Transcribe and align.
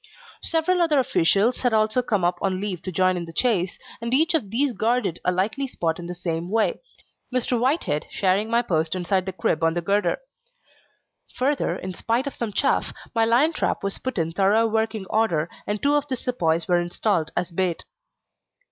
Several 0.41 0.81
other 0.81 0.97
officials 0.97 1.59
had 1.59 1.73
also 1.73 2.01
come 2.01 2.25
up 2.25 2.39
on 2.41 2.59
leave 2.59 2.81
to 2.81 2.91
join 2.91 3.15
in 3.17 3.25
the 3.25 3.31
chase, 3.31 3.77
and 4.01 4.15
each 4.15 4.33
of 4.33 4.49
these 4.49 4.73
guarded 4.73 5.19
a 5.23 5.31
likely 5.31 5.67
spot 5.67 5.99
in 5.99 6.07
the 6.07 6.15
same 6.15 6.49
way, 6.49 6.81
Mr. 7.31 7.59
Whitehead 7.59 8.07
sharing 8.09 8.49
my 8.49 8.63
post 8.63 8.95
inside 8.95 9.27
the 9.27 9.31
crib 9.31 9.63
on 9.63 9.75
the 9.75 9.81
girder. 9.83 10.17
Further, 11.35 11.75
in 11.75 11.93
spite 11.93 12.25
of 12.25 12.33
some 12.33 12.51
chaff, 12.51 12.91
my 13.13 13.25
lion 13.25 13.53
trap 13.53 13.83
was 13.83 13.99
put 13.99 14.17
in 14.17 14.31
thorough 14.31 14.65
working 14.65 15.05
order, 15.07 15.47
and 15.67 15.83
two 15.83 15.93
of 15.93 16.07
the 16.07 16.15
sepoys 16.15 16.67
were 16.67 16.77
installed 16.77 17.29
as 17.37 17.51
bait. 17.51 17.85